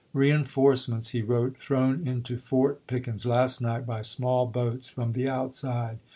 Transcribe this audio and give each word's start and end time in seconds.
"Reenforcements," 0.13 1.09
he 1.09 1.21
wrote, 1.21 1.57
"thrown 1.57 2.07
into 2.07 2.39
Fort 2.39 2.87
Pickens 2.87 3.23
last 3.23 3.61
night 3.61 3.85
by 3.85 4.01
small 4.01 4.47
boats 4.47 4.89
from 4.89 5.11
the 5.11 5.29
outside. 5.29 5.99